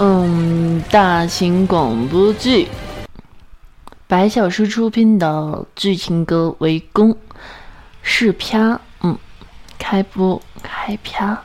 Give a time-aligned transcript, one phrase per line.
[0.00, 2.68] 嗯，大型广播剧，
[4.06, 7.18] 白小诗出品的剧情歌围攻，
[8.00, 9.18] 试啪，嗯，
[9.76, 11.42] 开播开啪。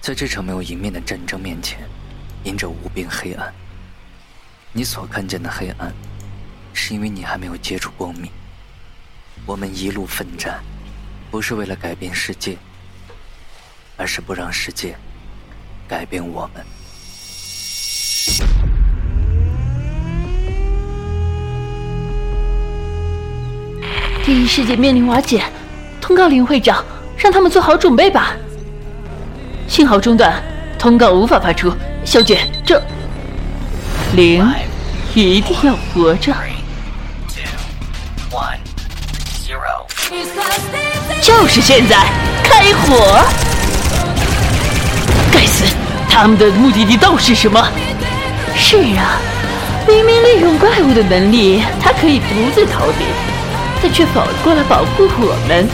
[0.00, 1.78] 在这场没有迎面的战争面前，
[2.44, 3.52] 迎着无边黑暗。
[4.72, 5.92] 你所看见的黑暗，
[6.72, 8.30] 是因为你还没有接触光明。
[9.44, 10.58] 我们一路奋战，
[11.30, 12.56] 不是为了改变世界，
[13.98, 14.96] 而是不让世界
[15.86, 16.64] 改变我们。
[24.26, 25.40] 第一世界面临瓦解，
[26.00, 26.84] 通告林会长，
[27.16, 28.32] 让他们做好准备吧。
[29.68, 30.42] 信号中断，
[30.76, 31.72] 通告无法发出。
[32.04, 32.82] 小姐，这
[34.16, 34.44] 零
[35.14, 36.34] 一定要活着。
[41.22, 41.96] 就是现在，
[42.42, 43.24] 开火！
[45.32, 45.66] 该死，
[46.10, 47.64] 他们的目的地到底是什么？
[48.56, 49.20] 是啊，
[49.86, 53.35] 明明利用怪物的能力，他可以独自逃离。
[53.82, 55.68] 但却反过来保护我们，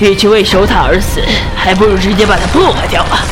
[0.00, 1.20] 与其为守塔而死，
[1.56, 3.24] 还不如直接把它破坏掉啊！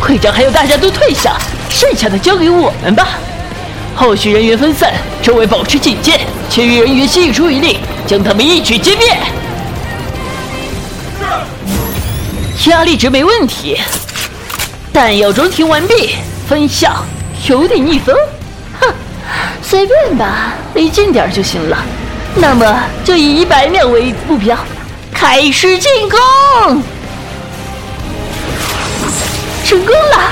[0.00, 1.36] 会长还有大家都退下，
[1.68, 3.08] 剩下的交给我们吧。
[3.94, 9.16] 后续人员分散，周围保持警戒，其余人员悉数一力，将他们一举歼灭。
[12.66, 13.78] 压力值没问题，
[14.92, 16.94] 弹药装填完毕，分项
[17.48, 18.14] 有点逆风，
[18.80, 18.92] 哼，
[19.62, 21.78] 随便吧，离近点就行了。
[22.40, 24.56] 那么就以一百秒为目标，
[25.12, 26.80] 开始进攻！
[29.64, 30.30] 成功了，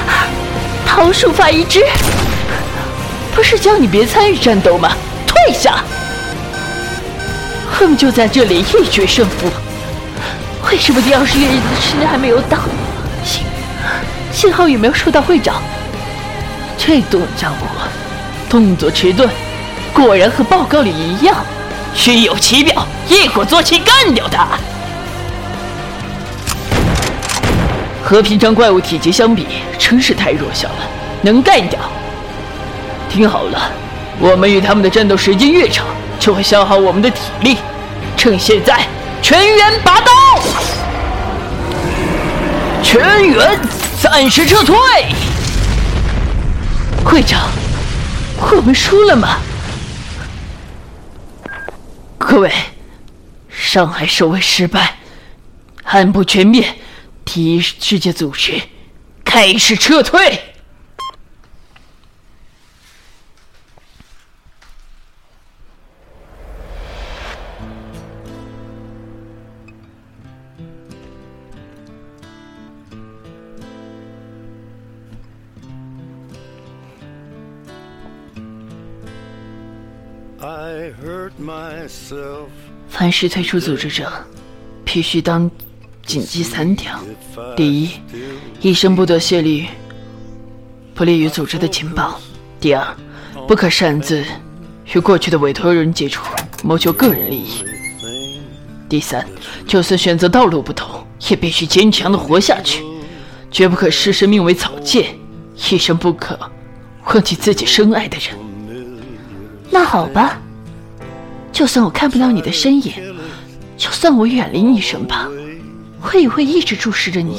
[0.87, 1.85] 桃树发一只。
[3.35, 4.93] 不是叫你别参与战斗吗？
[5.27, 5.83] 退下！
[7.81, 9.51] 我们就在这里一决胜负。
[10.71, 12.59] 为什么第二十月的时间还没有到？
[13.25, 13.43] 信
[14.33, 15.61] 信号有没有收到会长？
[16.79, 17.67] 这动家伙
[18.49, 19.29] 动作迟钝，
[19.93, 21.37] 果然和报告里一样。
[21.97, 24.47] 虚有其表，一鼓作气干掉他。
[28.05, 29.47] 和平常怪物体积相比，
[29.79, 30.77] 真是太弱小了，
[31.23, 31.81] 能干掉。
[33.09, 33.73] 听好了，
[34.21, 35.87] 我们与他们的战斗时间越长，
[36.21, 37.57] 就会消耗我们的体力。
[38.17, 38.87] 趁现在，
[39.23, 40.13] 全员拔刀！
[42.83, 43.59] 全员
[44.01, 44.77] 暂时撤退。
[47.05, 47.49] 会长，
[48.39, 49.39] 我们输了吗？
[52.29, 52.53] 各位，
[53.49, 54.97] 上海守卫失败，
[55.85, 56.75] 按部全灭，
[57.25, 58.61] 第一世界组织
[59.25, 60.46] 开始撤退。
[82.89, 84.11] 凡是退出组织者，
[84.85, 85.51] 必须当
[86.05, 86.99] 谨记三条：
[87.57, 87.91] 第一，
[88.61, 89.65] 一生不得泄露
[90.95, 92.19] 不利于组织的情报；
[92.61, 92.97] 第二，
[93.49, 94.25] 不可擅自
[94.95, 96.25] 与过去的委托人接触，
[96.63, 97.65] 谋求个人利益；
[98.89, 99.27] 第三，
[99.67, 102.85] 就算选择道路不同，也必须坚强的活下去，
[103.51, 105.19] 绝不可视生命为草芥，
[105.71, 106.39] 一生不可
[107.07, 108.37] 忘记自己深爱的人。
[109.71, 110.41] 那好吧。
[111.57, 112.93] 就算我看不到你的身影，
[113.79, 115.33] 就算我远离你身旁，
[116.03, 117.33] 我也会一直注视着你。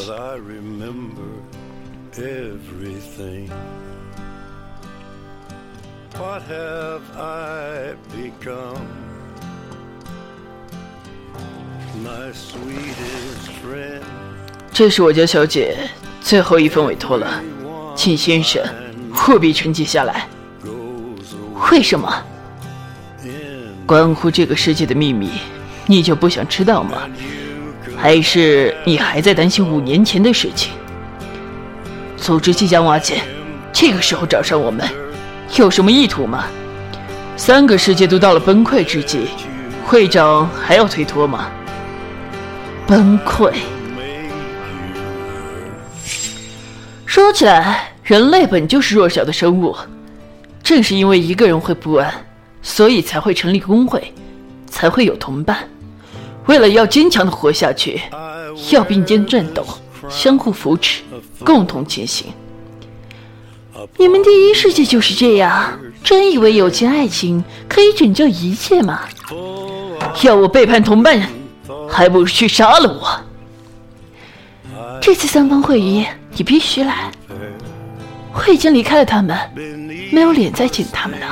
[2.16, 3.20] this is
[12.04, 14.02] my sweetest friend
[14.74, 15.78] 这是我家小姐
[16.22, 17.40] 最后一份委托了，
[17.96, 18.64] 请先生
[19.30, 20.28] 务必承接下来。
[21.72, 22.12] 为什么？
[23.88, 25.30] 关乎这个世界的秘密，
[25.86, 27.04] 你就不想知道吗？
[27.96, 30.74] 还是你还在担心五年前的事情？
[32.18, 33.22] 组织即将瓦解，
[33.72, 34.86] 这个时候找上我们，
[35.56, 36.48] 有什么意图吗？
[37.38, 39.30] 三个世界都到了崩溃之际，
[39.86, 41.48] 会长还要推脱吗？
[42.86, 43.54] 崩溃。
[47.06, 49.74] 说起来，人类本就是弱小的生物，
[50.62, 52.14] 正是因为一个人会不安。
[52.68, 54.14] 所以才会成立工会，
[54.70, 55.58] 才会有同伴。
[56.48, 58.02] 为了要坚强的活下去，
[58.72, 59.66] 要并肩战斗，
[60.10, 61.02] 相互扶持，
[61.46, 62.28] 共同前行。
[63.96, 69.00] 你们第一世界就是这样，真以为友情爱情可以拯救一切吗？
[70.24, 71.26] 要我背叛同伴，
[71.90, 73.18] 还不如去杀了我。
[75.00, 76.06] 这次三方会议，
[76.36, 77.10] 你必须来。
[78.34, 79.38] 我已经离开了他们，
[80.12, 81.28] 没有脸再见他们了。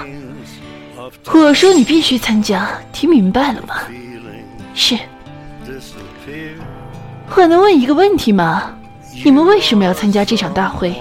[1.33, 3.75] 我说你必须参加，听明白了吗？
[4.73, 4.97] 是。
[7.35, 8.75] 我能问一个问题吗？
[9.23, 10.95] 你们为什么要参加这场大会？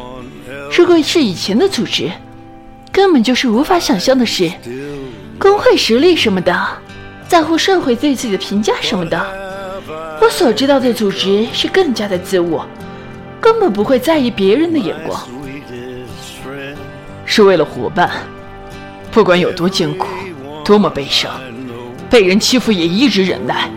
[0.77, 2.11] 如果是以前的组织，
[2.91, 4.51] 根本就是无法想象的事。
[5.39, 6.67] 工会实力什么的，
[7.29, 9.21] 在乎社会对自己的评价什么的。
[10.21, 12.67] 我所知道的组织是更加的自我，
[13.41, 15.21] 根本不会在意别人的眼光。
[17.27, 18.11] 是为了伙伴，
[19.15, 20.09] 不管有多艰苦，
[20.65, 21.31] 多么悲伤，
[22.11, 23.71] 被人欺负也一直忍耐，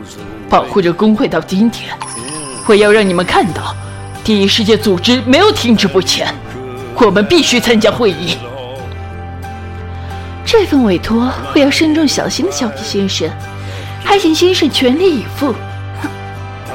[0.49, 1.95] 保护着工会到今天。
[2.65, 3.75] 我要让你们看到，
[4.23, 6.33] 第一世界组织没有停滞不前。
[6.95, 8.35] 我们必须参加会议。
[10.43, 13.29] 这份委托我要慎重小心的交给先生，
[14.03, 15.53] 还请先生全力以赴。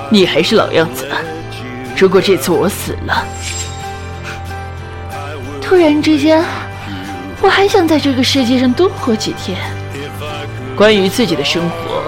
[0.09, 1.05] 你还是老样子，
[1.97, 3.27] 如果这次我死了，
[5.61, 6.45] 突然之间，
[7.43, 9.59] 我还想在这个世界上多活几天。
[10.77, 12.03] 关于自己的生活，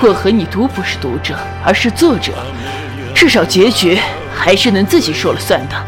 [0.00, 2.32] 我和你都不是读者，而是作者，
[3.12, 3.98] 至少结局
[4.32, 5.86] 还是能自己说了算的。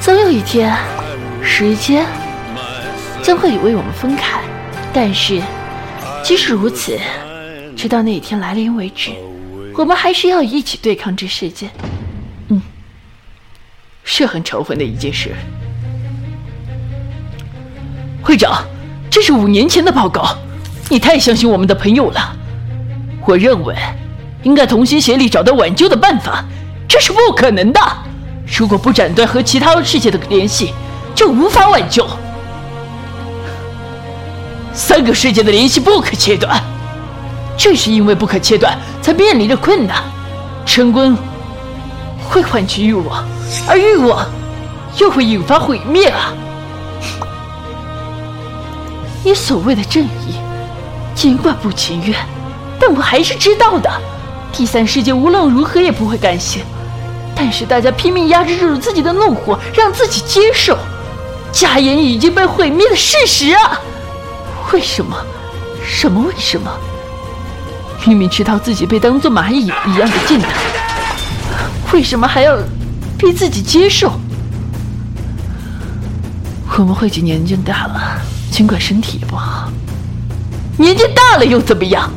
[0.00, 0.74] 总有一天，
[1.42, 2.06] 时间
[3.22, 4.40] 将会为我们分开。
[4.92, 5.42] 但是，
[6.24, 6.98] 即使如此，
[7.76, 9.10] 直到那一天来临为止，
[9.76, 11.68] 我们还是要一起对抗这世界。
[12.48, 12.62] 嗯，
[14.02, 15.34] 是很仇恨的一件事。
[18.28, 18.62] 会长，
[19.08, 20.36] 这是五年前的报告，
[20.90, 22.36] 你太相信我们的朋友了。
[23.24, 23.74] 我认为，
[24.42, 26.44] 应该同心协力找到挽救的办法。
[26.86, 27.80] 这是不可能的。
[28.46, 30.74] 如果不斩断和其他世界的联系，
[31.14, 32.06] 就无法挽救。
[34.74, 36.62] 三个世界的联系不可切断，
[37.56, 40.02] 正是因为不可切断，才面临着困难。
[40.66, 41.16] 成功
[42.28, 43.24] 会唤起欲望，
[43.66, 44.26] 而欲望
[44.98, 46.30] 又会引发毁灭啊！
[49.28, 50.40] 你所谓的正义，
[51.14, 52.16] 尽管不情愿，
[52.80, 53.90] 但我还是知道的。
[54.54, 56.62] 第三世界无论如何也不会甘心。
[57.36, 60.78] 但是大家拼命压制住自己的怒火，让自己接受
[61.52, 63.78] 家园已经被毁灭的事实啊！
[64.72, 65.14] 为什么？
[65.84, 66.72] 什么为什么？
[68.06, 70.48] 明明知道自己被当做蚂蚁一样的践踏，
[71.92, 72.56] 为什么还要
[73.18, 74.10] 逼自己接受？
[76.78, 79.70] 我们会计年纪大了，尽管身体也不好，
[80.76, 82.10] 年纪大了又怎么样？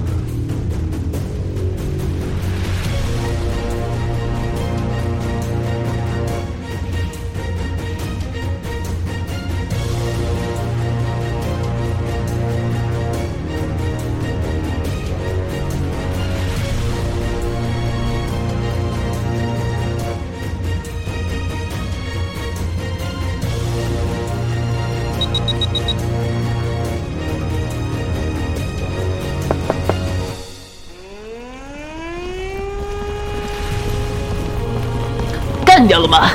[35.91, 36.29] 掉了吗？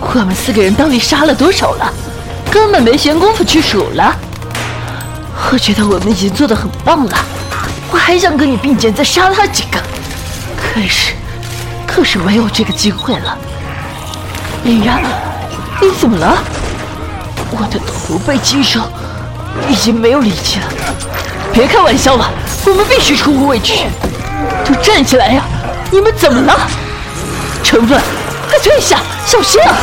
[0.00, 1.92] 我们四个人到底杀了多少了？
[2.50, 4.16] 根本没闲工夫去数了。
[5.52, 7.18] 我觉得我们已经做的很棒了，
[7.90, 9.78] 我还想跟你并肩再杀他几个，
[10.56, 11.12] 可是，
[11.86, 13.36] 可是没有这个机会了。
[14.64, 15.02] 林然，
[15.82, 16.38] 你怎么了？
[17.50, 18.90] 我的头被击伤，
[19.68, 20.66] 已经没有力气了。
[21.52, 22.30] 别开玩笑了，
[22.64, 23.84] 我们必须出乎畏惧。
[24.64, 25.44] 都站起来呀！
[25.90, 26.58] 你们怎么了？
[27.62, 28.00] 成分。
[28.62, 29.74] 退下，小心啊！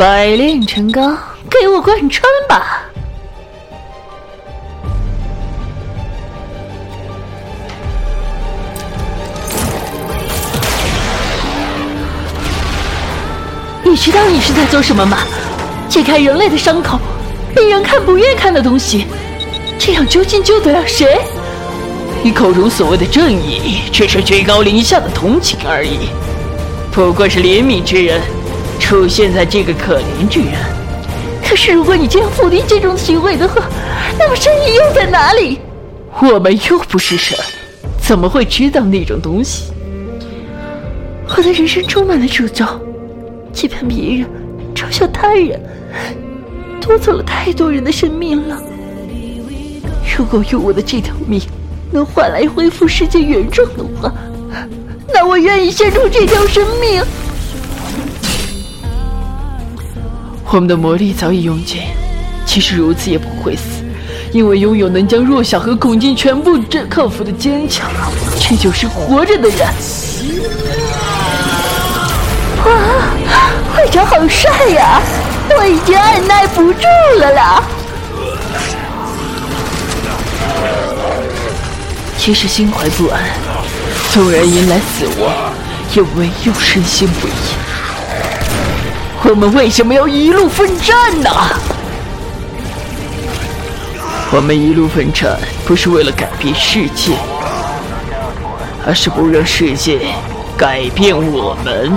[0.00, 1.14] 百炼成钢，
[1.50, 2.80] 给我贯穿吧！
[13.84, 15.18] 你知道你是在做什么吗？
[15.86, 16.98] 解开人类的伤口，
[17.56, 19.04] 令人看不愿看的东西，
[19.78, 21.20] 这样究竟救得了谁？
[22.22, 26.08] 你口中所谓的正义，只是居高临下的同情而已，
[26.90, 28.22] 不过是怜悯之人。
[28.80, 30.54] 出现在这个可怜之人。
[31.46, 33.68] 可是，如果你这样否定这种行为的话，
[34.18, 35.60] 那么正义又在哪里？
[36.20, 37.38] 我们又不是神，
[38.00, 39.72] 怎么会知道那种东西？
[41.28, 42.64] 我的人生充满了诅咒，
[43.52, 44.26] 欺骗别人，
[44.74, 45.60] 嘲笑他人，
[46.80, 48.60] 夺走了太多人的生命了。
[50.16, 51.40] 如果用我的这条命
[51.92, 54.12] 能换来恢复世界原状的话，
[55.12, 57.02] 那我愿意献出这条生命。
[60.52, 61.82] 我们的魔力早已用尽，
[62.44, 63.84] 即使如此也不会死，
[64.32, 67.88] 因为拥有能将弱小和恐惧全部这克服的坚强，
[68.40, 69.68] 这就是活着的人。
[72.64, 72.72] 哇，
[73.76, 75.00] 会长好帅呀！
[75.56, 76.80] 我已经按耐不住
[77.20, 77.62] 了啦。
[82.18, 83.22] 即使心怀不安，
[84.12, 85.32] 纵然迎来死亡，
[85.94, 87.69] 也唯有深信不疑。
[89.30, 91.30] 我们为什么要一路奋战呢？
[94.32, 97.12] 我们一路奋战，不是为了改变世界，
[98.84, 100.00] 而是不让世界
[100.58, 101.92] 改变我们。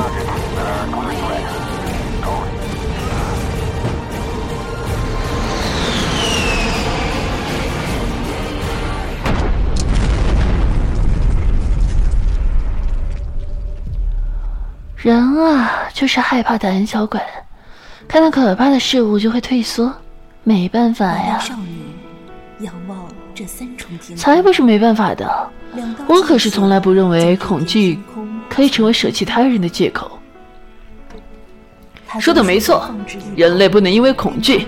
[14.98, 17.22] 人啊，就是害怕胆小鬼，
[18.08, 19.94] 看到可怕的事物就会退缩，
[20.44, 21.38] 没办法呀。
[21.40, 25.50] 少女仰望这三重天，才不是没办法的，
[26.08, 28.00] 我可是从来不认为恐惧
[28.50, 30.20] 可以成为舍弃他人的借口。
[32.20, 32.90] 说的没错，
[33.36, 34.68] 人类不能因为恐惧，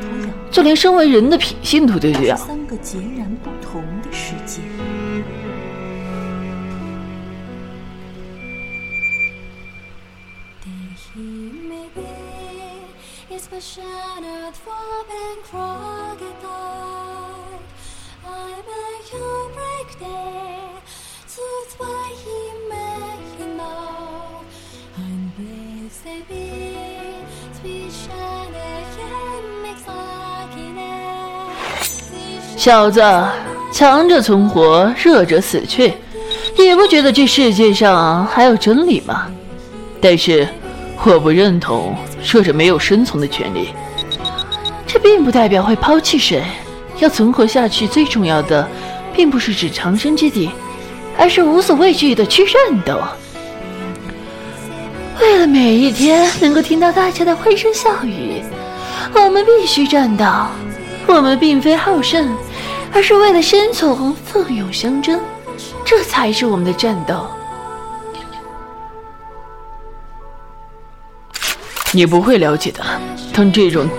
[0.50, 2.36] 就连身为人的品性都丢掉。
[2.36, 3.50] 三个截然不
[32.58, 33.00] 小子，
[33.72, 35.94] 强者存活，弱者死去，
[36.58, 39.28] 也不觉得这世界上还有真理吗？
[40.02, 40.48] 但是，
[41.04, 41.96] 我不认同
[42.30, 43.70] 弱者没有生存的权利。
[44.86, 46.44] 这并不代表会抛弃谁。
[47.00, 48.68] 要存活下去，最重要的，
[49.14, 50.50] 并不是指长生之地，
[51.18, 53.02] 而是无所畏惧的去战斗。
[55.22, 58.42] 为了每一天能够听到大家的欢声笑语，
[59.14, 60.26] 我们必须战斗。
[61.08, 62.36] 我们并非好胜。
[62.94, 65.20] 而是为了生存，奋勇相争，
[65.84, 67.28] 这才是我们的战斗。
[71.96, 72.84] 你不会了解的，
[73.32, 73.90] 当这种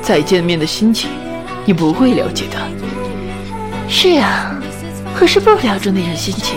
[0.00, 1.10] 再见面的心情，
[1.66, 2.56] 你不会了解的。
[3.86, 4.58] 是啊，
[5.14, 6.56] 可是不了解那种心情，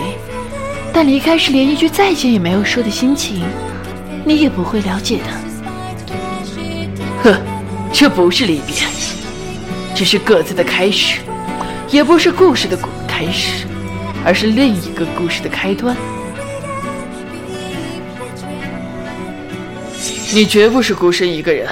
[0.90, 3.44] 但离开时连一句再见也没有说的心情，
[4.24, 5.24] 你也不会了解的。
[7.22, 7.38] 呵，
[7.92, 8.74] 这不是离别，
[9.94, 11.20] 只是各自的开始。
[11.90, 13.66] 也不是故事的开始，
[14.24, 15.94] 而是另一个故事的开端。
[20.34, 21.68] 你绝不是孤身一个人。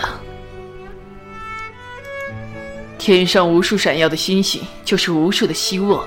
[2.98, 6.00] 天上无数闪耀的星星，就是无数的希望；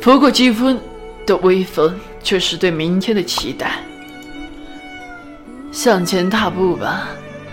[0.00, 0.78] 拂过季风
[1.24, 3.78] 的微风，就是对明天的期待。
[5.70, 7.08] 向前踏步吧，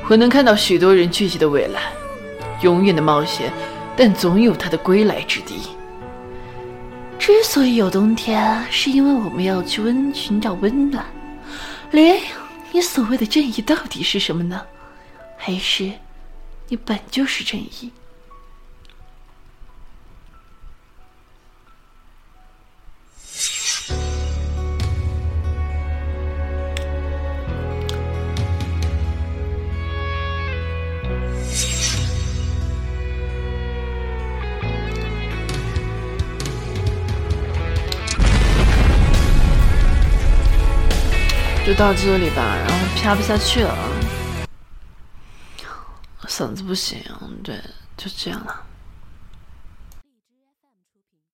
[0.10, 1.82] 我能看到许多人聚集的未来。
[2.62, 3.52] 永远的冒险，
[3.96, 5.56] 但总有它的归来之地。
[7.20, 11.06] 之所以有冬天，是因为我们要去温寻找温暖。
[11.92, 12.20] 莲，
[12.74, 14.66] 你所谓的正义到底是什么呢？
[15.38, 15.92] 还是
[16.70, 17.92] 你本就是正义？
[41.74, 43.76] 就到这里吧，然后啪不下去了，
[46.28, 47.04] 嗓子不行，
[47.44, 47.60] 对，
[47.98, 48.62] 就这样了。